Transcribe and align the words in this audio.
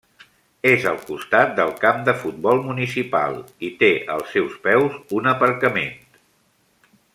És 0.69 0.85
al 0.91 0.95
costat 1.09 1.51
del 1.59 1.73
camp 1.83 1.99
de 2.07 2.15
futbol 2.21 2.63
municipal 2.71 3.37
i 3.69 3.71
té 3.83 3.91
als 4.15 4.33
seus 4.37 4.57
peus 4.67 4.99
un 5.21 5.33
aparcament. 5.35 5.95